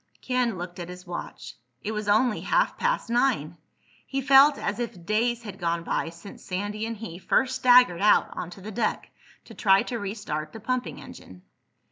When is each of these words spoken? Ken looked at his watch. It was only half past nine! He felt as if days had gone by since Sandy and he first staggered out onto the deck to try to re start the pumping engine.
Ken 0.19 0.57
looked 0.57 0.79
at 0.79 0.89
his 0.89 1.05
watch. 1.05 1.53
It 1.83 1.91
was 1.91 2.07
only 2.07 2.41
half 2.41 2.75
past 2.75 3.07
nine! 3.07 3.57
He 4.07 4.19
felt 4.19 4.57
as 4.57 4.79
if 4.79 5.05
days 5.05 5.43
had 5.43 5.59
gone 5.59 5.83
by 5.83 6.09
since 6.09 6.43
Sandy 6.43 6.87
and 6.87 6.97
he 6.97 7.19
first 7.19 7.53
staggered 7.53 8.01
out 8.01 8.35
onto 8.35 8.61
the 8.61 8.71
deck 8.71 9.11
to 9.45 9.53
try 9.53 9.83
to 9.83 9.99
re 9.99 10.15
start 10.15 10.53
the 10.53 10.59
pumping 10.59 10.99
engine. 10.99 11.43